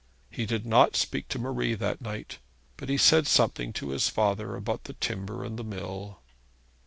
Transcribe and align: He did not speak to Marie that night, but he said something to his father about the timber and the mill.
He 0.31 0.47
did 0.47 0.65
not 0.65 0.95
speak 0.95 1.27
to 1.27 1.37
Marie 1.37 1.75
that 1.75 2.01
night, 2.01 2.39
but 2.75 2.89
he 2.89 2.97
said 2.97 3.27
something 3.27 3.71
to 3.73 3.89
his 3.89 4.09
father 4.09 4.55
about 4.55 4.85
the 4.85 4.93
timber 4.93 5.45
and 5.45 5.59
the 5.59 5.63
mill. 5.63 6.17